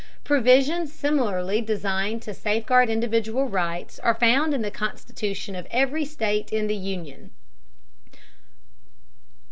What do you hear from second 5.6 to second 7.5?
every state in the Union.